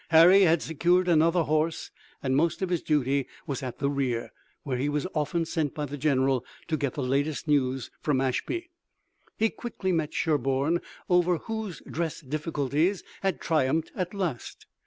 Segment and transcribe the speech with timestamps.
[0.09, 1.91] Harry had secured another horse
[2.23, 4.31] and most of his duty was at the rear,
[4.63, 8.71] where he was often sent by the general to get the latest news from Ashby.
[9.37, 14.65] He quickly met Sherburne over whose dress difficulties had triumphed at last.